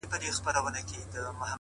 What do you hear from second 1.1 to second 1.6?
نه كوي،